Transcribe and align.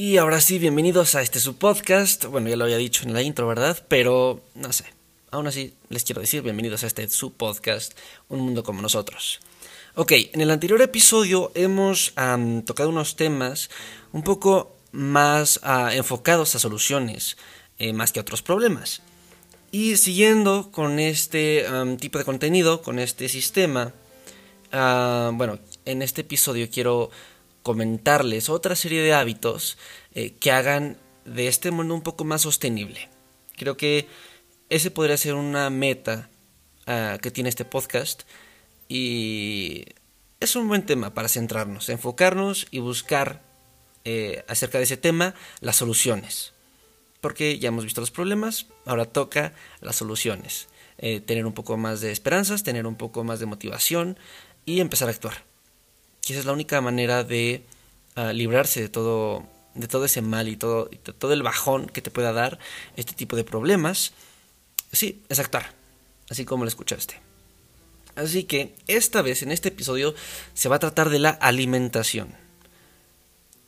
Y 0.00 0.16
ahora 0.18 0.40
sí, 0.40 0.60
bienvenidos 0.60 1.16
a 1.16 1.22
este 1.22 1.40
su 1.40 1.56
podcast. 1.56 2.26
Bueno, 2.26 2.48
ya 2.48 2.54
lo 2.54 2.62
había 2.62 2.76
dicho 2.76 3.02
en 3.02 3.12
la 3.12 3.20
intro, 3.20 3.48
¿verdad? 3.48 3.84
Pero 3.88 4.40
no 4.54 4.72
sé. 4.72 4.84
Aún 5.32 5.48
así, 5.48 5.74
les 5.88 6.04
quiero 6.04 6.20
decir 6.20 6.40
bienvenidos 6.40 6.84
a 6.84 6.86
este 6.86 7.08
su 7.08 7.32
podcast, 7.32 7.98
Un 8.28 8.38
Mundo 8.38 8.62
como 8.62 8.80
Nosotros. 8.80 9.40
Ok, 9.96 10.12
en 10.32 10.40
el 10.40 10.52
anterior 10.52 10.80
episodio 10.82 11.50
hemos 11.56 12.12
tocado 12.64 12.90
unos 12.90 13.16
temas 13.16 13.70
un 14.12 14.22
poco 14.22 14.76
más 14.92 15.58
ah, 15.64 15.90
enfocados 15.92 16.54
a 16.54 16.60
soluciones, 16.60 17.36
eh, 17.80 17.92
más 17.92 18.12
que 18.12 18.20
a 18.20 18.22
otros 18.22 18.40
problemas. 18.40 19.02
Y 19.72 19.96
siguiendo 19.96 20.70
con 20.70 21.00
este 21.00 21.66
tipo 21.98 22.18
de 22.18 22.24
contenido, 22.24 22.82
con 22.82 23.00
este 23.00 23.28
sistema, 23.28 23.92
ah, 24.70 25.32
bueno, 25.34 25.58
en 25.86 26.02
este 26.02 26.20
episodio 26.20 26.68
quiero 26.70 27.10
comentarles 27.68 28.48
otra 28.48 28.74
serie 28.74 29.02
de 29.02 29.12
hábitos 29.12 29.76
eh, 30.14 30.32
que 30.40 30.52
hagan 30.52 30.96
de 31.26 31.48
este 31.48 31.70
mundo 31.70 31.94
un 31.94 32.00
poco 32.00 32.24
más 32.24 32.40
sostenible. 32.40 33.10
Creo 33.58 33.76
que 33.76 34.08
ese 34.70 34.90
podría 34.90 35.18
ser 35.18 35.34
una 35.34 35.68
meta 35.68 36.30
ah, 36.86 37.18
que 37.20 37.30
tiene 37.30 37.50
este 37.50 37.66
podcast 37.66 38.22
y 38.88 39.84
es 40.40 40.56
un 40.56 40.66
buen 40.66 40.86
tema 40.86 41.12
para 41.12 41.28
centrarnos, 41.28 41.90
enfocarnos 41.90 42.68
y 42.70 42.78
buscar 42.78 43.42
eh, 44.06 44.46
acerca 44.48 44.78
de 44.78 44.84
ese 44.84 44.96
tema 44.96 45.34
las 45.60 45.76
soluciones. 45.76 46.54
Porque 47.20 47.58
ya 47.58 47.68
hemos 47.68 47.84
visto 47.84 48.00
los 48.00 48.10
problemas, 48.10 48.68
ahora 48.86 49.04
toca 49.04 49.52
las 49.82 49.96
soluciones. 49.96 50.68
Eh, 50.96 51.20
tener 51.20 51.44
un 51.44 51.52
poco 51.52 51.76
más 51.76 52.00
de 52.00 52.12
esperanzas, 52.12 52.62
tener 52.62 52.86
un 52.86 52.96
poco 52.96 53.24
más 53.24 53.40
de 53.40 53.46
motivación 53.46 54.18
y 54.64 54.80
empezar 54.80 55.08
a 55.08 55.10
actuar 55.10 55.47
es 56.34 56.44
la 56.44 56.52
única 56.52 56.80
manera 56.80 57.24
de 57.24 57.64
ah, 58.14 58.32
librarse 58.32 58.80
de 58.80 58.88
todo, 58.88 59.46
de 59.74 59.88
todo 59.88 60.04
ese 60.04 60.22
mal 60.22 60.48
y 60.48 60.56
todo, 60.56 60.90
todo 61.18 61.32
el 61.32 61.42
bajón 61.42 61.86
que 61.86 62.02
te 62.02 62.10
pueda 62.10 62.32
dar 62.32 62.58
este 62.96 63.14
tipo 63.14 63.36
de 63.36 63.44
problemas. 63.44 64.12
Sí, 64.92 65.22
es 65.28 65.38
actuar, 65.38 65.74
así 66.30 66.44
como 66.44 66.64
lo 66.64 66.68
escuchaste. 66.68 67.20
Así 68.16 68.44
que 68.44 68.74
esta 68.88 69.22
vez, 69.22 69.42
en 69.42 69.52
este 69.52 69.68
episodio, 69.68 70.14
se 70.52 70.68
va 70.68 70.76
a 70.76 70.80
tratar 70.80 71.08
de 71.08 71.20
la 71.20 71.30
alimentación. 71.30 72.34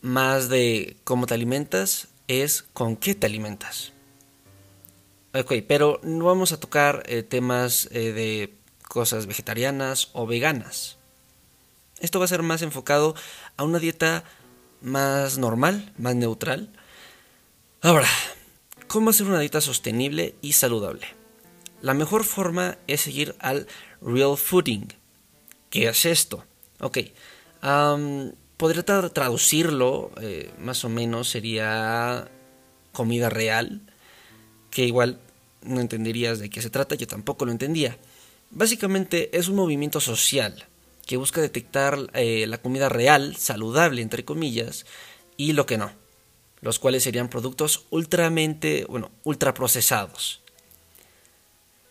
Más 0.01 0.49
de 0.49 0.97
cómo 1.05 1.27
te 1.27 1.35
alimentas, 1.35 2.09
es 2.27 2.65
con 2.73 2.97
qué 2.97 3.15
te 3.15 3.27
alimentas. 3.27 3.93
Ok, 5.35 5.53
pero 5.69 6.01
no 6.03 6.25
vamos 6.25 6.51
a 6.51 6.59
tocar 6.59 7.05
eh, 7.07 7.23
temas 7.23 7.89
eh, 7.93 8.13
de 8.13 8.55
cosas 8.89 9.27
vegetarianas 9.27 10.11
o 10.13 10.27
veganas. 10.27 10.97
Esto 12.01 12.19
va 12.19 12.25
a 12.25 12.29
ser 12.29 12.43
más 12.43 12.63
enfocado 12.63 13.15
a 13.57 13.65
una 13.65 13.79
dieta 13.79 14.25
más 14.81 15.37
normal, 15.37 15.93
más 15.99 16.17
neutral. 16.17 16.71
Ahora, 17.83 18.09
¿cómo 18.89 19.11
hacer 19.11 19.27
una 19.27 19.41
dieta 19.41 19.61
sostenible 19.61 20.35
y 20.41 20.55
saludable? 20.55 21.07
La 21.83 21.95
mejor 21.95 22.25
forma 22.25 22.79
es 22.87 23.03
seguir 23.03 23.35
al 23.39 23.67
real 24.01 24.37
fooding. 24.37 24.89
¿Qué 25.69 25.89
es 25.89 26.05
esto? 26.07 26.45
Ok, 26.81 26.99
podría 28.57 28.83
traducirlo, 28.83 30.11
eh, 30.21 30.51
más 30.59 30.85
o 30.85 30.89
menos 30.89 31.29
sería 31.29 32.29
comida 32.93 33.29
real, 33.29 33.83
que 34.71 34.87
igual 34.87 35.21
no 35.63 35.81
entenderías 35.81 36.39
de 36.39 36.49
qué 36.49 36.63
se 36.63 36.71
trata, 36.71 36.95
yo 36.95 37.07
tampoco 37.07 37.45
lo 37.45 37.53
entendía. 37.53 37.99
Básicamente 38.51 39.37
es 39.37 39.49
un 39.49 39.57
movimiento 39.57 40.01
social 40.01 40.67
que 41.11 41.17
busca 41.17 41.41
detectar 41.41 41.99
eh, 42.15 42.47
la 42.47 42.59
comida 42.59 42.89
real, 42.89 43.35
saludable, 43.35 44.01
entre 44.01 44.25
comillas, 44.25 44.87
y 45.37 45.55
lo 45.55 45.67
que 45.67 45.77
no, 45.77 45.91
los 46.61 46.79
cuales 46.79 47.03
serían 47.03 47.29
productos 47.29 47.87
ultramente, 47.91 48.87
bueno, 48.89 49.11
ultraprocesados. 49.25 50.41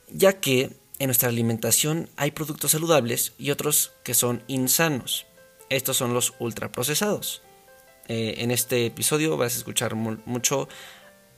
Ya 0.09 0.39
que 0.39 0.71
en 0.99 1.07
nuestra 1.07 1.27
alimentación 1.27 2.07
hay 2.15 2.31
productos 2.31 2.71
saludables 2.71 3.33
y 3.37 3.51
otros 3.51 3.91
que 4.05 4.13
son 4.13 4.41
insanos. 4.47 5.25
Estos 5.67 5.97
son 5.97 6.13
los 6.13 6.33
ultraprocesados. 6.39 7.41
Eh, 8.07 8.35
en 8.37 8.51
este 8.51 8.85
episodio 8.85 9.35
vas 9.35 9.55
a 9.55 9.57
escuchar 9.57 9.95
mucho 9.95 10.69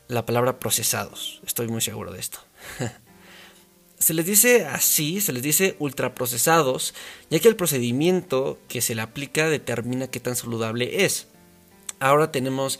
la 0.07 0.23
palabra 0.23 0.59
procesados. 0.59 1.41
Estoy 1.47 1.67
muy 1.67 1.81
seguro 1.81 2.11
de 2.11 2.19
esto. 2.19 2.37
Se 4.01 4.15
les 4.15 4.25
dice 4.25 4.65
así, 4.65 5.21
se 5.21 5.31
les 5.31 5.43
dice 5.43 5.75
ultraprocesados, 5.77 6.95
ya 7.29 7.39
que 7.39 7.47
el 7.47 7.55
procedimiento 7.55 8.57
que 8.67 8.81
se 8.81 8.95
le 8.95 9.03
aplica 9.03 9.47
determina 9.47 10.09
qué 10.09 10.19
tan 10.19 10.35
saludable 10.35 11.05
es. 11.05 11.27
Ahora 11.99 12.31
tenemos 12.31 12.79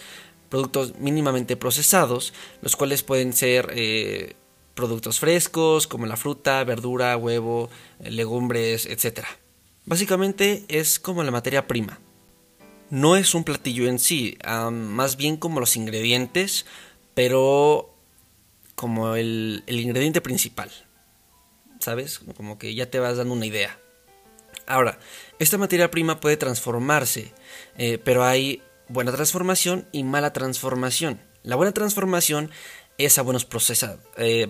productos 0.49 0.97
mínimamente 0.97 1.55
procesados, 1.55 2.33
los 2.63 2.75
cuales 2.75 3.03
pueden 3.03 3.33
ser 3.33 3.71
eh, 3.75 4.33
productos 4.73 5.19
frescos 5.19 5.85
como 5.85 6.07
la 6.07 6.17
fruta, 6.17 6.63
verdura, 6.63 7.15
huevo, 7.17 7.69
legumbres, 7.99 8.87
etc. 8.87 9.19
Básicamente 9.85 10.65
es 10.69 10.99
como 10.99 11.23
la 11.23 11.29
materia 11.29 11.67
prima. 11.67 11.99
No 12.89 13.15
es 13.15 13.35
un 13.35 13.43
platillo 13.43 13.87
en 13.87 13.99
sí, 13.99 14.39
más 14.71 15.17
bien 15.17 15.37
como 15.37 15.59
los 15.59 15.75
ingredientes, 15.75 16.65
pero 17.13 17.93
como 18.73 19.15
el 19.15 19.63
ingrediente 19.67 20.19
principal. 20.19 20.71
¿Sabes? 21.81 22.19
Como 22.37 22.57
que 22.57 22.73
ya 22.73 22.89
te 22.89 22.99
vas 22.99 23.17
dando 23.17 23.33
una 23.33 23.45
idea. 23.45 23.77
Ahora, 24.67 24.99
esta 25.39 25.57
materia 25.57 25.91
prima 25.91 26.19
puede 26.19 26.37
transformarse, 26.37 27.33
eh, 27.77 27.97
pero 27.97 28.23
hay 28.23 28.61
buena 28.87 29.11
transformación 29.11 29.87
y 29.91 30.03
mala 30.03 30.33
transformación. 30.33 31.19
La 31.43 31.55
buena 31.55 31.73
transformación 31.73 32.51
es 32.97 33.17
a 33.17 33.23
buenos 33.23 33.45
procesados. 33.45 33.99
Eh, 34.17 34.47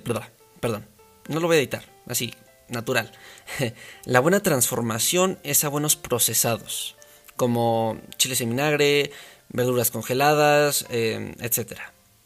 perdón, 0.60 0.86
no 1.28 1.40
lo 1.40 1.48
voy 1.48 1.58
a 1.58 1.60
editar, 1.60 1.86
así, 2.08 2.34
natural. 2.68 3.12
La 4.06 4.20
buena 4.20 4.42
transformación 4.42 5.40
es 5.44 5.64
a 5.64 5.70
buenos 5.70 5.96
procesados, 5.96 6.96
como 7.36 8.00
chiles 8.18 8.42
en 8.42 8.50
vinagre, 8.50 9.12
verduras 9.50 9.92
congeladas, 9.92 10.86
eh, 10.90 11.36
etc. 11.40 11.80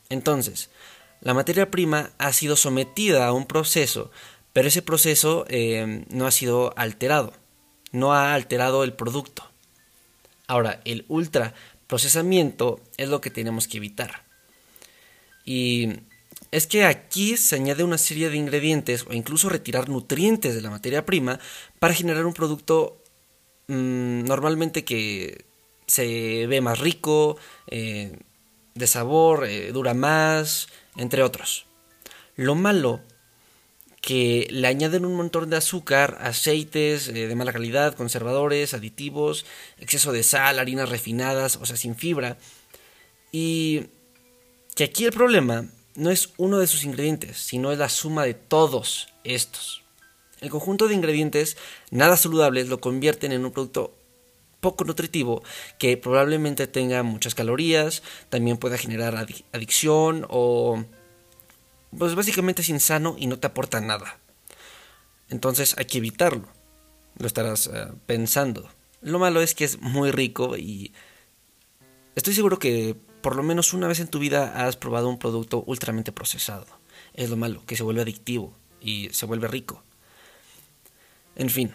Entonces, 0.09 0.69
la 1.21 1.33
materia 1.33 1.71
prima 1.71 2.11
ha 2.17 2.33
sido 2.33 2.55
sometida 2.55 3.25
a 3.25 3.33
un 3.33 3.45
proceso 3.45 4.11
pero 4.55 4.69
ese 4.69 4.81
proceso 4.81 5.45
eh, 5.49 6.05
no 6.07 6.25
ha 6.25 6.31
sido 6.31 6.73
alterado, 6.77 7.33
no 7.91 8.13
ha 8.13 8.33
alterado 8.33 8.85
el 8.85 8.93
producto. 8.93 9.51
Ahora, 10.47 10.79
el 10.85 11.03
ultra 11.09 11.53
procesamiento 11.87 12.79
es 12.95 13.09
lo 13.09 13.19
que 13.19 13.29
tenemos 13.29 13.67
que 13.67 13.75
evitar. 13.75 14.23
Y 15.43 15.89
es 16.51 16.67
que 16.67 16.85
aquí 16.85 17.35
se 17.35 17.57
añade 17.57 17.83
una 17.83 17.97
serie 17.97 18.29
de 18.29 18.37
ingredientes 18.37 19.05
o 19.09 19.11
incluso 19.11 19.49
retirar 19.49 19.89
nutrientes 19.89 20.55
de 20.55 20.61
la 20.61 20.69
materia 20.69 21.05
prima 21.05 21.37
para 21.79 21.93
generar 21.93 22.25
un 22.25 22.33
producto 22.33 23.03
mm, 23.67 24.23
normalmente 24.23 24.85
que 24.85 25.43
se 25.85 26.47
ve 26.47 26.61
más 26.61 26.79
rico, 26.79 27.35
eh, 27.67 28.19
de 28.73 28.87
sabor, 28.87 29.47
eh, 29.47 29.73
dura 29.73 29.93
más, 29.93 30.69
entre 30.95 31.23
otros. 31.23 31.65
Lo 32.37 32.55
malo 32.55 33.01
que 34.05 34.45
le 34.51 34.67
añaden 34.67 35.03
un 35.03 35.15
montón 35.15 35.49
de 35.49 35.57
azúcar, 35.57 36.19
aceites 36.21 37.07
eh, 37.07 37.27
de 37.27 37.35
mala 37.35 37.51
calidad, 37.51 37.95
conservadores, 37.95 38.75
aditivos, 38.75 39.47
exceso 39.79 40.11
de 40.11 40.21
sal, 40.21 40.59
harinas 40.59 40.89
refinadas, 40.89 41.55
o 41.55 41.65
sea, 41.65 41.75
sin 41.75 41.95
fibra. 41.95 42.37
Y 43.31 43.87
que 44.75 44.83
aquí 44.83 45.05
el 45.05 45.11
problema 45.11 45.65
no 45.95 46.11
es 46.11 46.33
uno 46.37 46.59
de 46.59 46.67
sus 46.67 46.83
ingredientes, 46.83 47.39
sino 47.39 47.71
es 47.71 47.79
la 47.79 47.89
suma 47.89 48.25
de 48.25 48.35
todos 48.35 49.07
estos. 49.23 49.81
El 50.39 50.51
conjunto 50.51 50.87
de 50.87 50.93
ingredientes 50.93 51.57
nada 51.89 52.15
saludables 52.15 52.67
lo 52.67 52.79
convierten 52.79 53.31
en 53.31 53.43
un 53.43 53.53
producto 53.53 53.97
poco 54.59 54.83
nutritivo 54.83 55.41
que 55.79 55.97
probablemente 55.97 56.67
tenga 56.67 57.01
muchas 57.01 57.33
calorías, 57.33 58.03
también 58.29 58.57
pueda 58.57 58.77
generar 58.77 59.15
adicción 59.51 60.27
o 60.29 60.85
pues 61.97 62.15
básicamente 62.15 62.61
es 62.61 62.69
insano 62.69 63.15
y 63.17 63.27
no 63.27 63.39
te 63.39 63.47
aporta 63.47 63.81
nada. 63.81 64.19
Entonces 65.29 65.75
hay 65.77 65.85
que 65.85 65.97
evitarlo. 65.97 66.47
Lo 67.17 67.27
estarás 67.27 67.67
eh, 67.67 67.87
pensando. 68.05 68.69
Lo 69.01 69.19
malo 69.19 69.41
es 69.41 69.55
que 69.55 69.65
es 69.65 69.81
muy 69.81 70.11
rico 70.11 70.57
y 70.57 70.91
estoy 72.15 72.33
seguro 72.33 72.59
que 72.59 72.95
por 73.21 73.35
lo 73.35 73.43
menos 73.43 73.73
una 73.73 73.87
vez 73.87 73.99
en 73.99 74.07
tu 74.07 74.19
vida 74.19 74.67
has 74.67 74.77
probado 74.77 75.09
un 75.09 75.17
producto 75.17 75.63
ultramente 75.65 76.11
procesado. 76.11 76.65
Es 77.13 77.29
lo 77.29 77.37
malo, 77.37 77.63
que 77.65 77.75
se 77.75 77.83
vuelve 77.83 78.01
adictivo 78.01 78.53
y 78.81 79.09
se 79.11 79.25
vuelve 79.25 79.47
rico. 79.47 79.83
En 81.35 81.49
fin, 81.49 81.73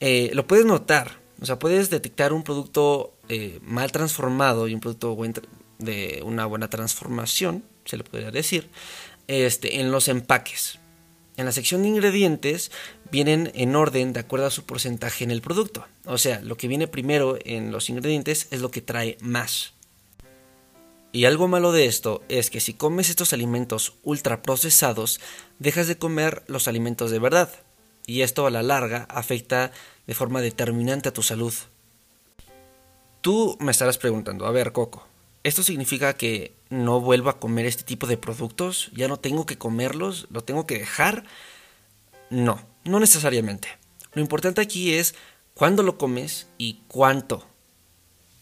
eh, 0.00 0.30
lo 0.34 0.46
puedes 0.46 0.66
notar, 0.66 1.18
o 1.40 1.46
sea, 1.46 1.58
puedes 1.58 1.90
detectar 1.90 2.32
un 2.32 2.42
producto 2.42 3.14
eh, 3.28 3.60
mal 3.62 3.90
transformado 3.92 4.68
y 4.68 4.74
un 4.74 4.80
producto 4.80 5.16
de 5.78 6.22
una 6.24 6.46
buena 6.46 6.68
transformación, 6.68 7.64
se 7.84 7.96
le 7.96 8.04
podría 8.04 8.30
decir, 8.30 8.68
este, 9.28 9.80
en 9.80 9.90
los 9.90 10.08
empaques. 10.08 10.78
En 11.36 11.46
la 11.46 11.52
sección 11.52 11.82
de 11.82 11.88
ingredientes 11.88 12.70
vienen 13.10 13.50
en 13.54 13.74
orden 13.74 14.12
de 14.12 14.20
acuerdo 14.20 14.46
a 14.46 14.50
su 14.50 14.64
porcentaje 14.64 15.24
en 15.24 15.30
el 15.30 15.40
producto. 15.40 15.86
O 16.04 16.18
sea, 16.18 16.40
lo 16.42 16.56
que 16.56 16.68
viene 16.68 16.86
primero 16.86 17.38
en 17.44 17.72
los 17.72 17.90
ingredientes 17.90 18.46
es 18.50 18.60
lo 18.60 18.70
que 18.70 18.82
trae 18.82 19.18
más. 19.20 19.74
Y 21.10 21.26
algo 21.26 21.46
malo 21.46 21.70
de 21.70 21.86
esto 21.86 22.22
es 22.28 22.50
que 22.50 22.60
si 22.60 22.74
comes 22.74 23.08
estos 23.08 23.32
alimentos 23.32 23.94
ultraprocesados, 24.02 25.20
dejas 25.60 25.86
de 25.86 25.96
comer 25.96 26.42
los 26.48 26.66
alimentos 26.66 27.10
de 27.10 27.20
verdad. 27.20 27.50
Y 28.06 28.22
esto 28.22 28.46
a 28.46 28.50
la 28.50 28.62
larga 28.62 29.06
afecta 29.08 29.72
de 30.06 30.14
forma 30.14 30.40
determinante 30.40 31.08
a 31.08 31.12
tu 31.12 31.22
salud. 31.22 31.54
Tú 33.20 33.56
me 33.60 33.70
estarás 33.70 33.96
preguntando, 33.96 34.44
a 34.44 34.50
ver, 34.50 34.72
Coco, 34.72 35.06
¿esto 35.44 35.62
significa 35.62 36.14
que 36.14 36.56
no 36.70 37.00
vuelvo 37.00 37.30
a 37.30 37.38
comer 37.38 37.66
este 37.66 37.84
tipo 37.84 38.06
de 38.06 38.16
productos? 38.16 38.90
¿Ya 38.94 39.06
no 39.06 39.18
tengo 39.18 39.46
que 39.46 39.58
comerlos? 39.58 40.26
¿Lo 40.30 40.42
tengo 40.42 40.66
que 40.66 40.78
dejar? 40.78 41.24
No, 42.30 42.66
no 42.84 42.98
necesariamente. 42.98 43.68
Lo 44.14 44.22
importante 44.22 44.60
aquí 44.60 44.94
es 44.94 45.14
cuándo 45.54 45.82
lo 45.82 45.98
comes 45.98 46.48
y 46.58 46.80
cuánto. 46.88 47.46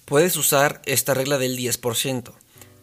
Puedes 0.06 0.36
usar 0.36 0.80
esta 0.86 1.12
regla 1.12 1.38
del 1.38 1.58
10%. 1.58 2.32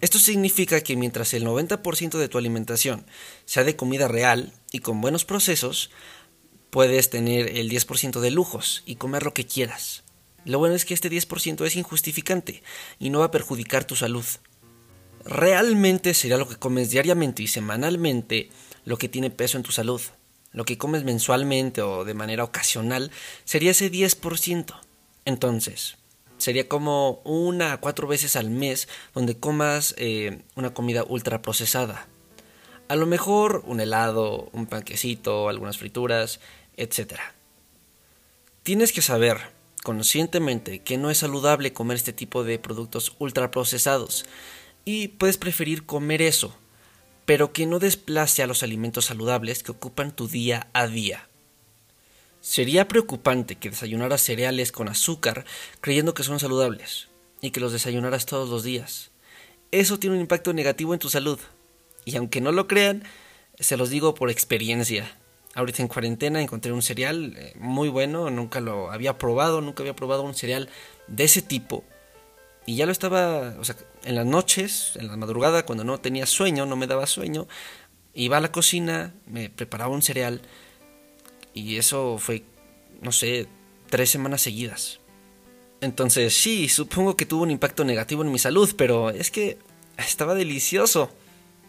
Esto 0.01 0.19
significa 0.19 0.81
que 0.81 0.95
mientras 0.95 1.33
el 1.33 1.45
90% 1.45 2.17
de 2.17 2.29
tu 2.29 2.37
alimentación 2.37 3.05
sea 3.45 3.63
de 3.63 3.75
comida 3.75 4.07
real 4.07 4.53
y 4.71 4.79
con 4.79 5.01
buenos 5.01 5.25
procesos, 5.25 5.91
puedes 6.69 7.09
tener 7.09 7.57
el 7.57 7.69
10% 7.69 8.19
de 8.19 8.31
lujos 8.31 8.83
y 8.85 8.95
comer 8.95 9.23
lo 9.23 9.33
que 9.33 9.45
quieras. 9.45 10.03
Lo 10.45 10.59
bueno 10.59 10.75
es 10.75 10.85
que 10.85 10.93
este 10.93 11.09
10% 11.09 11.65
es 11.65 11.75
injustificante 11.75 12.63
y 12.99 13.09
no 13.09 13.19
va 13.19 13.25
a 13.25 13.31
perjudicar 13.31 13.85
tu 13.85 13.95
salud. 13.95 14.25
Realmente 15.25 16.13
sería 16.13 16.37
lo 16.37 16.47
que 16.47 16.55
comes 16.55 16.89
diariamente 16.91 17.43
y 17.43 17.47
semanalmente 17.47 18.49
lo 18.85 18.97
que 18.97 19.09
tiene 19.09 19.29
peso 19.29 19.57
en 19.57 19.63
tu 19.63 19.71
salud. 19.71 20.01
Lo 20.51 20.65
que 20.65 20.77
comes 20.77 21.03
mensualmente 21.03 21.81
o 21.81 22.05
de 22.05 22.13
manera 22.13 22.43
ocasional 22.43 23.11
sería 23.43 23.71
ese 23.71 23.91
10%. 23.91 24.73
Entonces, 25.25 25.97
sería 26.37 26.67
como 26.67 27.21
una 27.23 27.73
a 27.73 27.77
cuatro 27.77 28.07
veces 28.07 28.35
al 28.35 28.49
mes 28.49 28.87
donde 29.13 29.37
comas 29.37 29.93
eh, 29.97 30.41
una 30.55 30.73
comida 30.73 31.03
ultra 31.03 31.41
procesada. 31.41 32.07
A 32.87 32.95
lo 32.95 33.05
mejor 33.05 33.61
un 33.67 33.79
helado, 33.79 34.49
un 34.53 34.65
panquecito, 34.65 35.49
algunas 35.49 35.77
frituras, 35.77 36.39
etc. 36.77 37.19
Tienes 38.63 38.91
que 38.91 39.03
saber 39.03 39.37
conscientemente 39.89 40.83
que 40.83 40.99
no 40.99 41.09
es 41.09 41.17
saludable 41.17 41.73
comer 41.73 41.97
este 41.97 42.13
tipo 42.13 42.43
de 42.43 42.59
productos 42.59 43.15
ultraprocesados 43.17 44.23
y 44.85 45.07
puedes 45.07 45.39
preferir 45.39 45.87
comer 45.87 46.21
eso, 46.21 46.55
pero 47.25 47.53
que 47.53 47.65
no 47.65 47.79
desplace 47.79 48.43
a 48.43 48.45
los 48.45 48.61
alimentos 48.61 49.05
saludables 49.05 49.63
que 49.63 49.71
ocupan 49.71 50.15
tu 50.15 50.27
día 50.27 50.67
a 50.73 50.85
día. 50.85 51.27
Sería 52.39 52.87
preocupante 52.87 53.55
que 53.55 53.71
desayunaras 53.71 54.21
cereales 54.21 54.71
con 54.71 54.89
azúcar 54.89 55.43
creyendo 55.81 56.13
que 56.13 56.21
son 56.21 56.39
saludables 56.39 57.07
y 57.41 57.49
que 57.49 57.59
los 57.59 57.71
desayunaras 57.71 58.27
todos 58.27 58.47
los 58.47 58.61
días. 58.63 59.09
Eso 59.71 59.97
tiene 59.97 60.17
un 60.17 60.21
impacto 60.21 60.53
negativo 60.53 60.93
en 60.93 60.99
tu 60.99 61.09
salud. 61.09 61.39
Y 62.05 62.15
aunque 62.15 62.41
no 62.41 62.51
lo 62.51 62.67
crean, 62.67 63.05
se 63.59 63.75
los 63.75 63.89
digo 63.89 64.13
por 64.13 64.29
experiencia 64.29 65.11
ahorita 65.55 65.81
en 65.81 65.87
cuarentena 65.87 66.41
encontré 66.41 66.71
un 66.71 66.81
cereal 66.81 67.35
eh, 67.37 67.53
muy 67.59 67.89
bueno, 67.89 68.29
nunca 68.29 68.61
lo 68.61 68.91
había 68.91 69.17
probado, 69.17 69.61
nunca 69.61 69.83
había 69.83 69.95
probado 69.95 70.23
un 70.23 70.35
cereal 70.35 70.69
de 71.07 71.23
ese 71.23 71.41
tipo. 71.41 71.83
Y 72.65 72.75
ya 72.75 72.85
lo 72.85 72.91
estaba, 72.91 73.55
o 73.59 73.63
sea, 73.63 73.75
en 74.03 74.15
las 74.15 74.25
noches, 74.25 74.93
en 74.95 75.07
la 75.07 75.17
madrugada, 75.17 75.65
cuando 75.65 75.83
no 75.83 75.99
tenía 75.99 76.25
sueño, 76.25 76.65
no 76.65 76.75
me 76.75 76.87
daba 76.87 77.07
sueño, 77.07 77.47
iba 78.13 78.37
a 78.37 78.41
la 78.41 78.51
cocina, 78.51 79.13
me 79.25 79.49
preparaba 79.49 79.93
un 79.93 80.01
cereal 80.01 80.41
y 81.53 81.77
eso 81.77 82.17
fue, 82.19 82.43
no 83.01 83.11
sé, 83.11 83.47
tres 83.89 84.09
semanas 84.09 84.41
seguidas. 84.41 84.99
Entonces 85.81 86.33
sí, 86.33 86.67
supongo 86.69 87.15
que 87.15 87.25
tuvo 87.25 87.43
un 87.43 87.51
impacto 87.51 87.83
negativo 87.85 88.23
en 88.23 88.31
mi 88.31 88.39
salud, 88.39 88.73
pero 88.77 89.09
es 89.09 89.31
que 89.31 89.57
estaba 89.97 90.35
delicioso. 90.35 91.09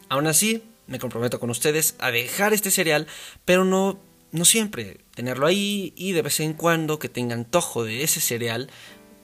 Aún 0.08 0.26
así, 0.26 0.62
me 0.90 0.98
comprometo 0.98 1.38
con 1.38 1.50
ustedes 1.50 1.94
a 2.00 2.10
dejar 2.10 2.52
este 2.52 2.72
cereal, 2.72 3.06
pero 3.44 3.64
no, 3.64 4.00
no 4.32 4.44
siempre. 4.44 4.98
Tenerlo 5.14 5.46
ahí 5.46 5.94
y 5.96 6.12
de 6.12 6.22
vez 6.22 6.40
en 6.40 6.52
cuando 6.52 6.98
que 6.98 7.08
tenga 7.08 7.34
antojo 7.34 7.84
de 7.84 8.02
ese 8.02 8.20
cereal 8.20 8.68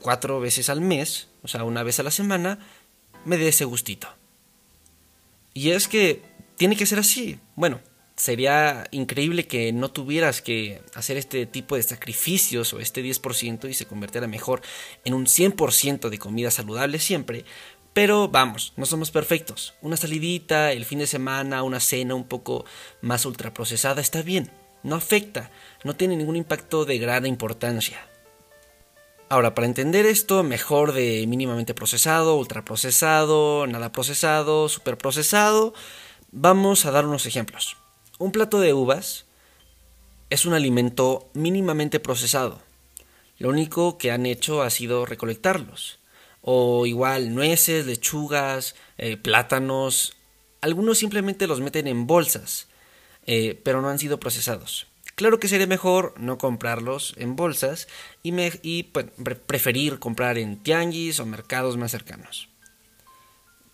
cuatro 0.00 0.38
veces 0.38 0.70
al 0.70 0.80
mes, 0.80 1.28
o 1.42 1.48
sea, 1.48 1.64
una 1.64 1.82
vez 1.82 1.98
a 1.98 2.04
la 2.04 2.12
semana, 2.12 2.60
me 3.24 3.36
dé 3.36 3.48
ese 3.48 3.64
gustito. 3.64 4.08
Y 5.54 5.70
es 5.70 5.88
que 5.88 6.22
tiene 6.56 6.76
que 6.76 6.86
ser 6.86 7.00
así. 7.00 7.40
Bueno, 7.56 7.80
sería 8.14 8.86
increíble 8.92 9.48
que 9.48 9.72
no 9.72 9.90
tuvieras 9.90 10.42
que 10.42 10.82
hacer 10.94 11.16
este 11.16 11.46
tipo 11.46 11.74
de 11.74 11.82
sacrificios 11.82 12.72
o 12.72 12.78
este 12.78 13.02
10% 13.02 13.68
y 13.68 13.74
se 13.74 13.86
convirtiera 13.86 14.28
mejor 14.28 14.62
en 15.04 15.14
un 15.14 15.26
100% 15.26 16.10
de 16.10 16.18
comida 16.18 16.52
saludable 16.52 17.00
siempre, 17.00 17.44
pero 17.96 18.28
vamos, 18.28 18.74
no 18.76 18.84
somos 18.84 19.10
perfectos. 19.10 19.72
Una 19.80 19.96
salidita, 19.96 20.72
el 20.72 20.84
fin 20.84 20.98
de 20.98 21.06
semana, 21.06 21.62
una 21.62 21.80
cena 21.80 22.14
un 22.14 22.28
poco 22.28 22.66
más 23.00 23.24
ultraprocesada 23.24 24.02
está 24.02 24.20
bien. 24.20 24.50
No 24.82 24.96
afecta, 24.96 25.50
no 25.82 25.96
tiene 25.96 26.14
ningún 26.14 26.36
impacto 26.36 26.84
de 26.84 26.98
gran 26.98 27.24
importancia. 27.24 28.06
Ahora, 29.30 29.54
para 29.54 29.66
entender 29.66 30.04
esto 30.04 30.42
mejor 30.42 30.92
de 30.92 31.24
mínimamente 31.26 31.72
procesado, 31.72 32.36
ultraprocesado, 32.36 33.66
nada 33.66 33.92
procesado, 33.92 34.68
superprocesado, 34.68 35.72
vamos 36.30 36.84
a 36.84 36.90
dar 36.90 37.06
unos 37.06 37.24
ejemplos. 37.24 37.78
Un 38.18 38.30
plato 38.30 38.60
de 38.60 38.74
uvas 38.74 39.24
es 40.28 40.44
un 40.44 40.52
alimento 40.52 41.30
mínimamente 41.32 41.98
procesado. 41.98 42.60
Lo 43.38 43.48
único 43.48 43.96
que 43.96 44.10
han 44.12 44.26
hecho 44.26 44.60
ha 44.60 44.68
sido 44.68 45.06
recolectarlos 45.06 45.98
o 46.48 46.86
igual 46.86 47.34
nueces, 47.34 47.86
lechugas, 47.86 48.76
eh, 48.98 49.16
plátanos. 49.16 50.14
Algunos 50.60 50.96
simplemente 50.96 51.48
los 51.48 51.60
meten 51.60 51.88
en 51.88 52.06
bolsas, 52.06 52.68
eh, 53.26 53.60
pero 53.64 53.82
no 53.82 53.88
han 53.88 53.98
sido 53.98 54.20
procesados. 54.20 54.86
Claro 55.16 55.40
que 55.40 55.48
sería 55.48 55.66
mejor 55.66 56.14
no 56.18 56.38
comprarlos 56.38 57.14
en 57.16 57.34
bolsas 57.34 57.88
y, 58.22 58.84
pues, 58.84 59.06
preferir 59.46 59.98
comprar 59.98 60.38
en 60.38 60.62
tianguis 60.62 61.18
o 61.18 61.26
mercados 61.26 61.76
más 61.76 61.90
cercanos. 61.90 62.48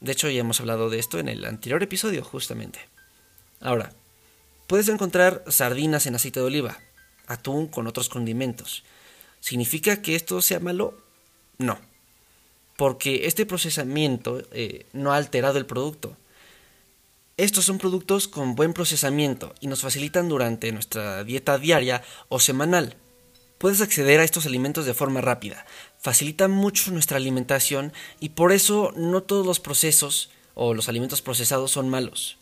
De 0.00 0.12
hecho, 0.12 0.30
ya 0.30 0.40
hemos 0.40 0.60
hablado 0.60 0.88
de 0.88 0.98
esto 0.98 1.18
en 1.18 1.28
el 1.28 1.44
anterior 1.44 1.82
episodio, 1.82 2.24
justamente. 2.24 2.78
Ahora, 3.60 3.92
puedes 4.66 4.88
encontrar 4.88 5.44
sardinas 5.46 6.06
en 6.06 6.14
aceite 6.14 6.40
de 6.40 6.46
oliva, 6.46 6.78
atún 7.26 7.66
con 7.66 7.86
otros 7.86 8.08
condimentos. 8.08 8.82
¿Significa 9.40 10.00
que 10.00 10.14
esto 10.14 10.40
sea 10.40 10.58
malo? 10.58 10.96
No 11.58 11.91
porque 12.82 13.28
este 13.28 13.46
procesamiento 13.46 14.42
eh, 14.50 14.86
no 14.92 15.12
ha 15.12 15.16
alterado 15.16 15.56
el 15.56 15.66
producto. 15.66 16.16
Estos 17.36 17.64
son 17.64 17.78
productos 17.78 18.26
con 18.26 18.56
buen 18.56 18.72
procesamiento 18.72 19.54
y 19.60 19.68
nos 19.68 19.82
facilitan 19.82 20.28
durante 20.28 20.72
nuestra 20.72 21.22
dieta 21.22 21.58
diaria 21.58 22.02
o 22.28 22.40
semanal. 22.40 22.96
Puedes 23.58 23.82
acceder 23.82 24.18
a 24.18 24.24
estos 24.24 24.46
alimentos 24.46 24.84
de 24.84 24.94
forma 24.94 25.20
rápida, 25.20 25.64
facilitan 26.00 26.50
mucho 26.50 26.90
nuestra 26.90 27.18
alimentación 27.18 27.92
y 28.18 28.30
por 28.30 28.50
eso 28.50 28.92
no 28.96 29.22
todos 29.22 29.46
los 29.46 29.60
procesos 29.60 30.30
o 30.54 30.74
los 30.74 30.88
alimentos 30.88 31.22
procesados 31.22 31.70
son 31.70 31.88
malos. 31.88 32.36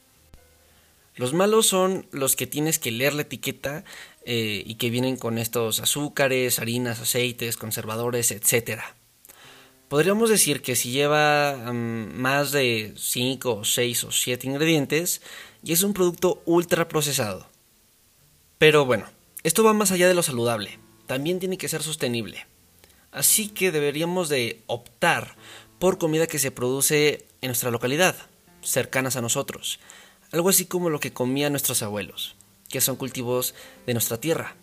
Los 1.17 1.35
malos 1.35 1.67
son 1.67 2.07
los 2.13 2.35
que 2.35 2.47
tienes 2.47 2.79
que 2.79 2.93
leer 2.93 3.13
la 3.13 3.23
etiqueta 3.29 3.85
eh, 4.25 4.63
y 4.65 4.77
que 4.77 4.89
vienen 4.89 5.19
con 5.19 5.37
estos 5.37 5.81
azúcares, 5.81 6.61
harinas, 6.61 6.99
aceites, 6.99 7.59
conservadores, 7.59 8.31
etcétera. 8.31 8.97
Podríamos 9.91 10.31
decir 10.31 10.63
que 10.63 10.77
si 10.77 10.93
lleva 10.93 11.73
más 11.73 12.53
de 12.53 12.95
5, 12.97 13.65
6 13.65 14.05
o 14.05 14.13
7 14.13 14.47
ingredientes 14.47 15.21
y 15.65 15.73
es 15.73 15.83
un 15.83 15.95
producto 15.95 16.45
ultra 16.47 16.87
procesado. 16.87 17.49
Pero 18.59 18.85
bueno, 18.85 19.07
esto 19.43 19.65
va 19.65 19.73
más 19.73 19.91
allá 19.91 20.07
de 20.07 20.15
lo 20.15 20.23
saludable, 20.23 20.79
también 21.07 21.41
tiene 21.41 21.59
que 21.59 21.67
ser 21.67 21.83
sostenible. 21.83 22.47
Así 23.11 23.49
que 23.49 23.73
deberíamos 23.73 24.29
de 24.29 24.63
optar 24.69 25.35
por 25.81 25.99
comida 25.99 26.29
que 26.29 26.39
se 26.39 26.53
produce 26.53 27.27
en 27.41 27.49
nuestra 27.49 27.73
localidad, 27.73 28.15
cercanas 28.63 29.17
a 29.17 29.23
nosotros, 29.23 29.81
algo 30.31 30.51
así 30.51 30.67
como 30.67 30.89
lo 30.89 31.01
que 31.01 31.13
comían 31.13 31.53
nuestros 31.53 31.83
abuelos, 31.83 32.37
que 32.69 32.81
son 32.81 32.95
cultivos 32.95 33.57
de 33.89 33.95
nuestra 33.95 34.21
tierra. 34.21 34.55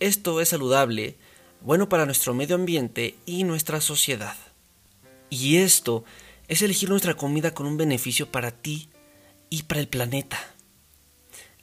Esto 0.00 0.40
es 0.40 0.48
saludable, 0.48 1.14
bueno 1.60 1.88
para 1.88 2.04
nuestro 2.04 2.34
medio 2.34 2.56
ambiente 2.56 3.14
y 3.26 3.44
nuestra 3.44 3.80
sociedad. 3.80 4.36
Y 5.30 5.58
esto 5.58 6.04
es 6.48 6.62
elegir 6.62 6.88
nuestra 6.88 7.14
comida 7.14 7.52
con 7.52 7.66
un 7.66 7.76
beneficio 7.76 8.30
para 8.30 8.50
ti 8.50 8.88
y 9.50 9.64
para 9.64 9.80
el 9.80 9.88
planeta. 9.88 10.38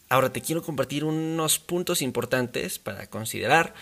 Ahora 0.09 0.31
te 0.31 0.41
quiero 0.41 0.61
compartir 0.61 1.05
unos 1.05 1.59
puntos 1.59 2.01
importantes 2.01 2.79
para 2.79 3.07
considerar 3.07 3.73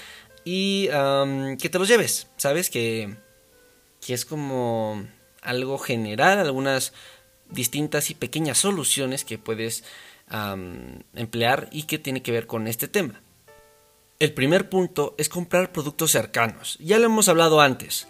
y 0.45 0.88
que 0.88 1.69
te 1.69 1.79
los 1.79 1.88
lleves, 1.88 2.27
¿sabes? 2.38 2.69
Que, 2.69 3.15
que 4.00 4.13
es 4.13 4.25
como 4.25 5.05
algo 5.41 5.77
general, 5.77 6.39
algunas 6.39 6.93
distintas 7.50 8.09
y 8.09 8.15
pequeñas 8.15 8.59
soluciones 8.59 9.25
que 9.25 9.38
puedes 9.38 9.83
emplear 11.13 11.67
y 11.71 11.83
que 11.83 12.00
tiene 12.00 12.23
que 12.23 12.31
ver 12.31 12.47
con 12.47 12.67
este 12.67 12.88
tema. 12.88 13.21
El 14.19 14.33
primer 14.33 14.69
punto 14.69 15.15
es 15.17 15.29
comprar 15.29 15.71
productos 15.71 16.11
cercanos. 16.11 16.77
Ya 16.79 17.00
lo 17.00 17.05
hemos 17.05 17.27
hablado 17.27 17.59
antes. 17.59 18.07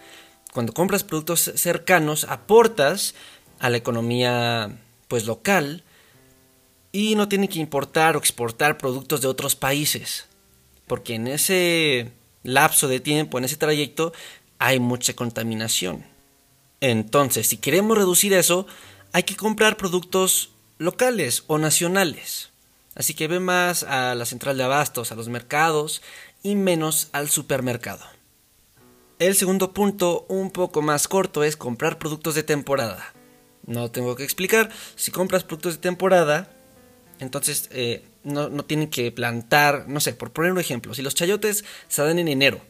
Cuando 0.51 0.73
compras 0.73 1.03
productos 1.03 1.51
cercanos 1.55 2.25
aportas 2.25 3.15
a 3.59 3.69
la 3.69 3.77
economía 3.77 4.77
pues 5.07 5.25
local 5.25 5.83
y 6.91 7.15
no 7.15 7.29
tiene 7.29 7.47
que 7.47 7.59
importar 7.59 8.15
o 8.15 8.19
exportar 8.19 8.77
productos 8.77 9.21
de 9.21 9.27
otros 9.27 9.55
países, 9.55 10.27
porque 10.87 11.15
en 11.15 11.27
ese 11.27 12.11
lapso 12.43 12.87
de 12.87 12.99
tiempo, 12.99 13.37
en 13.37 13.45
ese 13.45 13.55
trayecto, 13.55 14.13
hay 14.59 14.79
mucha 14.79 15.13
contaminación. 15.13 16.03
Entonces, 16.81 17.47
si 17.47 17.57
queremos 17.57 17.97
reducir 17.97 18.33
eso, 18.33 18.67
hay 19.13 19.23
que 19.23 19.37
comprar 19.37 19.77
productos 19.77 20.51
locales 20.77 21.43
o 21.47 21.59
nacionales. 21.59 22.49
Así 22.95 23.13
que 23.13 23.27
ve 23.27 23.39
más 23.39 23.83
a 23.83 24.15
la 24.15 24.25
central 24.25 24.57
de 24.57 24.63
abastos, 24.63 25.11
a 25.11 25.15
los 25.15 25.29
mercados 25.29 26.01
y 26.43 26.55
menos 26.55 27.09
al 27.13 27.29
supermercado. 27.29 28.03
El 29.21 29.35
segundo 29.35 29.71
punto, 29.71 30.25
un 30.29 30.49
poco 30.49 30.81
más 30.81 31.07
corto, 31.07 31.43
es 31.43 31.55
comprar 31.55 31.99
productos 31.99 32.33
de 32.33 32.41
temporada. 32.41 33.13
No 33.67 33.91
tengo 33.91 34.15
que 34.15 34.23
explicar, 34.23 34.71
si 34.95 35.11
compras 35.11 35.43
productos 35.43 35.75
de 35.75 35.79
temporada, 35.79 36.51
entonces 37.19 37.69
eh, 37.71 38.03
no, 38.23 38.49
tienen 38.65 38.89
que 38.89 39.11
plantar, 39.11 39.87
no 39.87 39.99
sé, 39.99 40.13
por 40.13 40.31
poner 40.31 40.51
un 40.51 40.57
ejemplo, 40.57 40.95
si 40.95 41.03
los 41.03 41.13
chayotes 41.13 41.63
se 41.87 42.01
dan 42.01 42.17
en 42.17 42.29
enero 42.29 42.61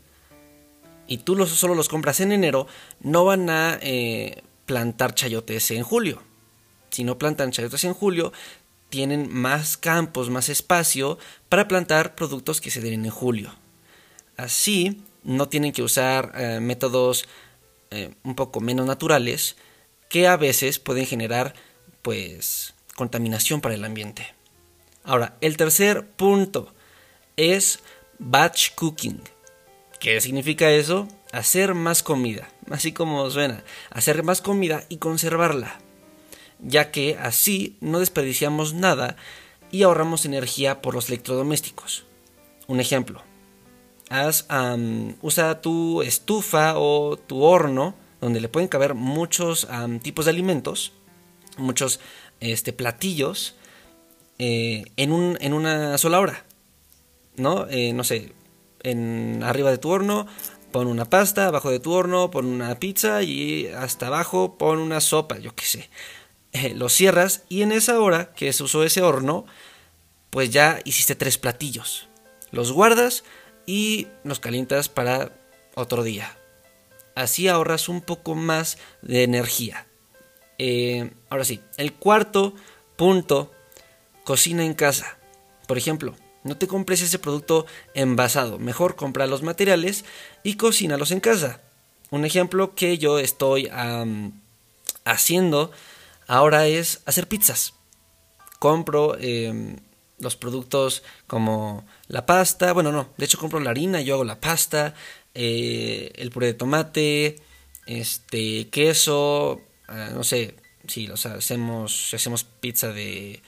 y 1.08 1.20
tú 1.20 1.38
solo 1.48 1.74
los 1.74 1.88
compras 1.88 2.20
en 2.20 2.34
enero, 2.34 2.68
no 3.00 3.24
van 3.24 3.50
a 3.50 3.80
eh, 3.82 4.44
plantar 4.66 5.16
chayotes 5.16 5.72
en 5.72 5.84
julio. 5.84 6.22
Si 6.90 7.06
no 7.06 7.18
plantan 7.18 7.52
chayotes 7.52 7.86
en 7.86 7.94
julio, 7.94 8.34
tienen 8.90 9.34
más 9.34 9.78
campos, 9.78 10.30
más 10.30 10.50
espacio 10.50 11.18
para 11.48 11.70
plantar 11.70 12.14
productos 12.14 12.60
que 12.60 12.72
se 12.72 12.82
den 12.82 13.06
en 13.06 13.10
julio. 13.10 13.56
Así, 14.36 15.02
no 15.24 15.50
tienen 15.50 15.72
que 15.72 15.84
usar 15.84 16.32
eh, 16.36 16.60
métodos 16.60 17.28
un 18.24 18.36
poco 18.36 18.62
menos 18.62 18.86
naturales 18.86 19.58
que 20.08 20.26
a 20.26 20.38
veces 20.38 20.80
pueden 20.80 21.06
generar 21.06 21.54
pues 22.02 22.74
contaminación 22.96 23.60
para 23.60 23.76
el 23.76 23.84
ambiente. 23.84 24.34
Ahora, 25.04 25.38
el 25.42 25.58
tercer 25.58 26.08
punto 26.12 26.74
es 27.38 27.80
batch 28.20 28.76
cooking. 28.76 29.22
¿Qué 30.00 30.20
significa 30.22 30.70
eso? 30.72 31.08
Hacer 31.32 31.74
más 31.74 32.04
comida, 32.04 32.50
así 32.70 32.92
como 32.92 33.30
suena, 33.30 33.64
hacer 33.90 34.24
más 34.24 34.42
comida 34.42 34.84
y 34.90 34.98
conservarla, 34.98 35.80
ya 36.60 36.92
que 36.92 37.18
así 37.18 37.78
no 37.80 38.00
desperdiciamos 38.00 38.74
nada 38.74 39.16
y 39.72 39.84
ahorramos 39.84 40.26
energía 40.26 40.82
por 40.82 40.94
los 40.94 41.08
electrodomésticos. 41.08 42.06
Un 42.68 42.80
ejemplo, 42.80 43.24
haz, 44.12 44.46
usa 45.22 45.62
tu 45.62 46.02
estufa 46.02 46.78
o 46.78 47.18
tu 47.18 47.44
horno, 47.44 47.96
donde 48.20 48.42
le 48.42 48.50
pueden 48.50 48.68
caber 48.68 48.94
muchos 48.94 49.68
tipos 50.04 50.26
de 50.26 50.32
alimentos, 50.32 50.92
muchos 51.58 52.00
este, 52.42 52.74
platillos, 52.74 53.56
eh, 54.38 54.84
en, 54.98 55.12
un, 55.12 55.38
en 55.40 55.54
una 55.54 55.98
sola 55.98 56.20
hora. 56.20 56.46
¿No? 57.38 57.66
Eh, 57.70 57.94
no 57.94 58.04
sé, 58.04 58.34
en 58.84 59.42
arriba 59.44 59.72
de 59.72 59.78
tu 59.78 59.90
horno 59.90 60.28
pon 60.72 60.88
una 60.88 61.06
pasta, 61.06 61.48
abajo 61.48 61.72
de 61.72 61.80
tu 61.80 61.94
horno 61.94 62.30
pon 62.30 62.46
una 62.46 62.76
pizza 62.76 63.24
y 63.24 63.68
hasta 63.68 64.08
abajo 64.08 64.58
pon 64.58 64.80
una 64.80 65.00
sopa, 65.00 65.40
yo 65.40 65.56
qué 65.56 65.66
sé. 65.66 65.90
Eh, 66.52 66.74
lo 66.76 66.90
cierras 66.90 67.44
y 67.48 67.62
en 67.62 67.72
esa 67.72 68.00
hora 68.00 68.34
que 68.34 68.52
se 68.52 68.64
usó 68.64 68.84
ese 68.84 69.02
horno, 69.02 69.46
pues 70.30 70.50
ya 70.50 70.82
hiciste 70.84 71.16
tres 71.16 71.38
platillos. 71.38 72.08
Los 72.52 72.74
guardas 72.74 73.24
y 73.72 74.10
los 74.26 74.42
calientas 74.42 74.90
para 74.90 75.32
otro 75.76 76.04
día. 76.04 76.38
Así 77.16 77.48
ahorras 77.48 77.88
un 77.88 78.02
poco 78.02 78.36
más 78.36 78.78
de 79.02 79.24
energía. 79.24 79.88
ahora 81.30 81.46
sí, 81.46 81.62
el 81.78 81.94
cuarto 81.94 82.54
punto 82.98 83.50
Cocina 84.26 84.66
en 84.66 84.74
casa. 84.74 85.18
Por 85.68 85.78
ejemplo, 85.78 86.16
no 86.44 86.58
te 86.58 86.68
compres 86.68 87.02
ese 87.02 87.18
producto 87.18 87.66
envasado, 87.94 88.60
mejor 88.60 88.98
compra 88.98 89.26
los 89.26 89.42
materiales 89.42 90.04
y 90.44 90.56
cocínalos 90.56 91.12
en 91.12 91.22
casa. 91.22 91.62
Un 92.10 92.26
ejemplo 92.26 92.76
que 92.76 92.98
yo 92.98 93.20
estoy 93.20 93.72
haciendo 95.06 95.72
ahora 96.28 96.68
es 96.68 97.02
hacer 97.06 97.30
pizzas. 97.30 97.74
Compro 98.60 99.18
em, 99.18 99.78
los 100.22 100.36
productos 100.36 101.04
como 101.28 101.86
la 102.08 102.26
pasta, 102.26 102.74
bueno 102.74 102.92
no, 102.92 103.10
de 103.18 103.26
hecho 103.26 103.38
compro 103.38 103.60
la 103.60 103.72
harina, 103.72 104.02
yo 104.02 104.16
hago 104.16 104.24
la 104.24 104.40
pasta, 104.40 104.94
eh, 105.34 106.12
el 106.16 106.32
puré 106.32 106.48
de 106.48 106.54
tomate, 106.54 107.42
este 107.88 108.70
queso, 108.70 109.62
ah, 109.88 110.12
no 110.14 110.24
sé 110.24 110.56
si 110.88 111.08
los 111.08 111.26
hacemos, 111.26 112.10
si 112.10 112.16
hacemos 112.16 112.44
pizza 112.44 112.94
de 112.94 113.42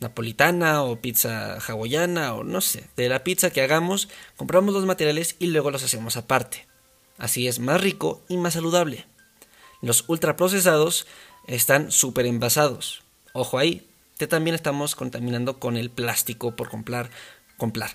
napolitana 0.00 0.82
o 0.82 1.00
pizza 1.00 1.58
hawaiana 1.58 2.34
o 2.34 2.44
no 2.44 2.60
sé, 2.60 2.88
de 2.96 3.08
la 3.08 3.24
pizza 3.24 3.50
que 3.50 3.62
hagamos, 3.62 4.08
compramos 4.36 4.74
los 4.74 4.86
materiales 4.86 5.36
y 5.38 5.46
luego 5.48 5.70
los 5.70 5.82
hacemos 5.82 6.16
aparte. 6.16 6.66
Así 7.16 7.46
es 7.46 7.60
más 7.60 7.80
rico 7.80 8.22
y 8.28 8.36
más 8.36 8.54
saludable. 8.54 9.06
Los 9.82 10.04
ultraprocesados 10.08 11.06
están 11.46 11.92
súper 11.92 12.26
envasados. 12.26 13.02
Ojo 13.32 13.58
ahí, 13.58 13.86
te 14.16 14.26
también 14.26 14.54
estamos 14.54 14.94
contaminando 14.94 15.58
con 15.58 15.76
el 15.76 15.90
plástico 15.90 16.54
por 16.54 16.68
comprar, 16.70 17.10
comprar, 17.56 17.90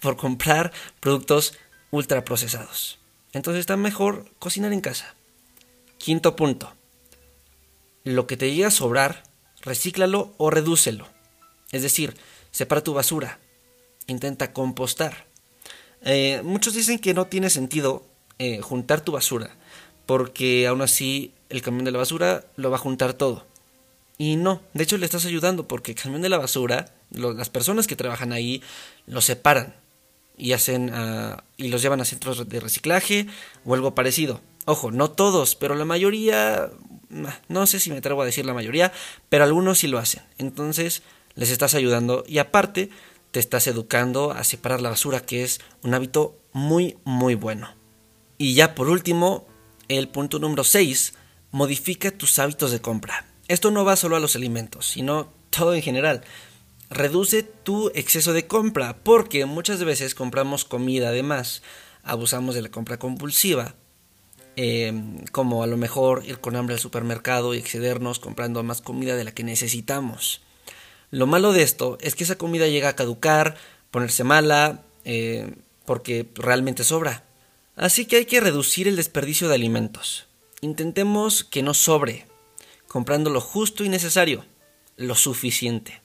por 0.00 0.16
comprar 0.16 0.72
productos 1.00 1.54
ultraprocesados. 1.90 2.98
Entonces 3.32 3.60
está 3.60 3.76
mejor 3.76 4.26
cocinar 4.38 4.72
en 4.72 4.80
casa. 4.80 5.14
Quinto 5.98 6.36
punto. 6.36 6.72
Lo 8.04 8.26
que 8.26 8.36
te 8.36 8.50
llegue 8.50 8.64
a 8.64 8.70
sobrar, 8.70 9.22
recíclalo 9.60 10.34
o 10.38 10.50
redúcelo. 10.50 11.06
Es 11.70 11.82
decir, 11.82 12.14
separa 12.50 12.82
tu 12.82 12.94
basura, 12.94 13.38
intenta 14.06 14.52
compostar. 14.52 15.26
Eh, 16.02 16.40
muchos 16.44 16.74
dicen 16.74 16.98
que 16.98 17.14
no 17.14 17.26
tiene 17.26 17.48
sentido 17.48 18.04
eh, 18.38 18.60
juntar 18.60 19.02
tu 19.02 19.12
basura, 19.12 19.56
porque 20.06 20.66
aún 20.66 20.82
así 20.82 21.32
el 21.48 21.62
camión 21.62 21.84
de 21.84 21.92
la 21.92 21.98
basura 21.98 22.44
lo 22.56 22.70
va 22.70 22.76
a 22.76 22.80
juntar 22.80 23.14
todo. 23.14 23.46
Y 24.18 24.36
no, 24.36 24.62
de 24.74 24.84
hecho 24.84 24.98
le 24.98 25.06
estás 25.06 25.24
ayudando 25.26 25.66
porque 25.66 25.92
el 25.92 25.98
camión 25.98 26.22
de 26.22 26.28
la 26.28 26.38
basura, 26.38 26.94
las 27.10 27.50
personas 27.50 27.86
que 27.86 27.96
trabajan 27.96 28.32
ahí 28.32 28.62
lo 29.06 29.20
separan 29.20 29.74
y 30.36 30.52
hacen 30.52 30.90
ah, 30.92 31.44
y 31.56 31.68
los 31.68 31.82
llevan 31.82 32.00
a 32.00 32.04
centros 32.04 32.48
de 32.48 32.60
reciclaje 32.60 33.26
o 33.64 33.74
algo 33.74 33.94
parecido. 33.94 34.40
Ojo, 34.64 34.90
no 34.90 35.10
todos, 35.10 35.56
pero 35.56 35.74
la 35.74 35.84
mayoría, 35.84 36.70
no 37.48 37.66
sé 37.66 37.80
si 37.80 37.90
me 37.90 37.98
atrevo 37.98 38.22
a 38.22 38.26
decir 38.26 38.46
la 38.46 38.54
mayoría, 38.54 38.92
pero 39.28 39.44
algunos 39.44 39.78
sí 39.78 39.88
lo 39.88 39.98
hacen. 39.98 40.22
Entonces, 40.38 41.02
les 41.34 41.50
estás 41.50 41.74
ayudando 41.74 42.24
y 42.28 42.38
aparte 42.38 42.90
te 43.32 43.40
estás 43.40 43.66
educando 43.66 44.30
a 44.30 44.44
separar 44.44 44.80
la 44.80 44.90
basura, 44.90 45.20
que 45.20 45.42
es 45.42 45.60
un 45.82 45.94
hábito 45.94 46.38
muy, 46.52 46.98
muy 47.04 47.34
bueno. 47.34 47.74
Y 48.38 48.54
ya 48.54 48.74
por 48.74 48.88
último, 48.88 49.46
el 49.88 50.08
punto 50.08 50.38
número 50.38 50.64
6, 50.64 51.14
modifica 51.50 52.10
tus 52.10 52.38
hábitos 52.38 52.70
de 52.70 52.80
compra. 52.80 53.31
Esto 53.52 53.70
no 53.70 53.84
va 53.84 53.96
solo 53.96 54.16
a 54.16 54.20
los 54.20 54.34
alimentos, 54.34 54.86
sino 54.86 55.30
todo 55.50 55.74
en 55.74 55.82
general. 55.82 56.22
Reduce 56.88 57.42
tu 57.42 57.90
exceso 57.94 58.32
de 58.32 58.46
compra, 58.46 58.96
porque 59.04 59.44
muchas 59.44 59.84
veces 59.84 60.14
compramos 60.14 60.64
comida 60.64 61.08
además, 61.08 61.62
abusamos 62.02 62.54
de 62.54 62.62
la 62.62 62.70
compra 62.70 62.98
compulsiva, 62.98 63.74
em, 64.56 65.22
como 65.32 65.62
a 65.62 65.66
lo 65.66 65.76
mejor 65.76 66.24
ir 66.24 66.38
con 66.38 66.56
hambre 66.56 66.76
al 66.76 66.80
supermercado 66.80 67.52
y 67.52 67.58
excedernos 67.58 68.20
comprando 68.20 68.62
más 68.62 68.80
comida 68.80 69.16
de 69.16 69.24
la 69.24 69.32
que 69.32 69.44
necesitamos. 69.44 70.40
Lo 71.10 71.26
malo 71.26 71.52
de 71.52 71.62
esto 71.62 71.98
es 72.00 72.14
que 72.14 72.24
esa 72.24 72.38
comida 72.38 72.68
llega 72.68 72.88
a 72.88 72.96
caducar, 72.96 73.56
ponerse 73.90 74.24
mala, 74.24 74.80
eh, 75.04 75.56
porque 75.84 76.26
realmente 76.36 76.84
sobra. 76.84 77.24
Así 77.76 78.06
que 78.06 78.16
hay 78.16 78.24
que 78.24 78.40
reducir 78.40 78.88
el 78.88 78.96
desperdicio 78.96 79.50
de 79.50 79.56
alimentos. 79.56 80.24
Intentemos 80.62 81.44
que 81.44 81.62
no 81.62 81.74
sobre, 81.74 82.31
comprando 82.92 83.30
lo 83.30 83.40
justo 83.40 83.84
y 83.84 83.88
necesario, 83.88 84.44
lo 84.96 85.14
suficiente. 85.14 86.02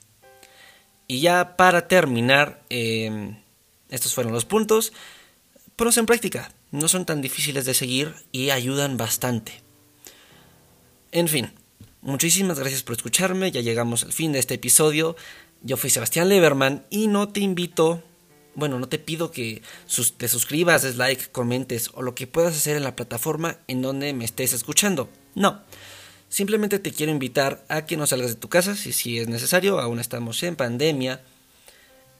Y 1.06 1.20
ya 1.20 1.58
para 1.58 1.90
terminar, 1.90 2.64
em, 2.70 3.36
estos 3.90 4.14
fueron 4.14 4.32
los 4.32 4.46
puntos. 4.46 4.94
Ponlos 5.76 5.98
en 5.98 6.06
práctica, 6.06 6.54
no 6.72 6.88
son 6.88 7.06
tan 7.06 7.22
difíciles 7.22 7.66
de 7.66 7.74
seguir 7.74 8.16
y 8.32 8.52
ayudan 8.52 8.96
bastante. 8.96 9.62
En 11.12 11.28
fin, 11.28 11.52
muchísimas 12.02 12.58
gracias 12.58 12.84
por 12.84 12.96
escucharme, 12.96 13.52
ya 13.52 13.60
llegamos 13.60 14.04
al 14.06 14.14
fin 14.14 14.32
de 14.32 14.40
este 14.40 14.54
episodio. 14.54 15.18
Yo 15.64 15.76
fui 15.76 15.90
Sebastián 15.90 16.30
Leverman 16.30 16.86
y 16.90 17.08
no 17.08 17.28
te 17.28 17.42
invito, 17.42 18.02
bueno, 18.56 18.80
no 18.80 18.88
te 18.88 18.98
pido 18.98 19.32
que 19.32 19.62
te 20.18 20.28
suscribas, 20.30 20.84
des 20.84 20.96
like, 20.96 21.32
comentes 21.32 21.90
o 21.94 22.02
lo 22.02 22.16
que 22.16 22.28
puedas 22.28 22.56
hacer 22.56 22.78
en 22.78 22.84
la 22.84 22.96
plataforma 22.96 23.58
en 23.68 23.82
donde 23.82 24.14
me 24.14 24.24
estés 24.24 24.54
escuchando. 24.54 25.10
No, 25.36 25.64
simplemente 26.30 26.80
te 26.80 26.92
quiero 26.92 27.12
invitar 27.12 27.64
a 27.70 27.86
que 27.86 27.98
no 27.98 28.08
salgas 28.08 28.32
de 28.32 28.36
tu 28.36 28.50
casa 28.50 28.76
si, 28.76 29.20
es 29.20 29.28
necesario, 29.28 29.80
aún 29.80 30.00
estamos 30.00 30.42
en 30.44 30.56
pandemia, 30.56 31.22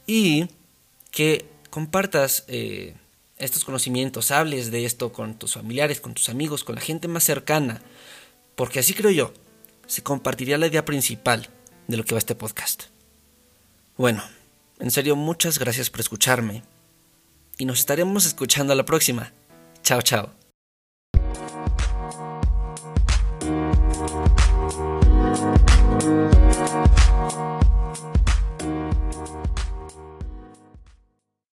y 0.06 0.48
que 1.10 1.46
compartas 1.70 2.44
eh, 2.48 2.94
estos 3.36 3.64
conocimientos, 3.64 4.30
hables 4.30 4.70
de 4.70 4.84
esto 4.84 5.12
con 5.12 5.38
tus 5.38 5.54
familiares, 5.54 6.00
con 6.00 6.14
tus 6.14 6.28
amigos, 6.28 6.64
con 6.64 6.74
la 6.74 6.80
gente 6.80 7.08
más 7.08 7.24
cercana, 7.24 7.82
porque 8.56 8.80
así 8.80 8.94
creo 8.94 9.10
yo, 9.10 9.32
se 9.86 10.02
compartiría 10.02 10.58
la 10.58 10.66
idea 10.66 10.84
principal 10.84 11.48
de 11.86 11.96
lo 11.96 12.04
que 12.04 12.14
va 12.14 12.18
este 12.18 12.34
podcast. 12.34 12.84
Bueno, 13.96 14.22
en 14.78 14.90
serio, 14.90 15.16
muchas 15.16 15.58
gracias 15.58 15.90
por 15.90 16.00
escucharme 16.00 16.62
y 17.56 17.64
nos 17.64 17.80
estaremos 17.80 18.26
escuchando 18.26 18.72
a 18.72 18.76
la 18.76 18.84
próxima. 18.84 19.32
Chao, 19.82 20.02
chao. 20.02 20.37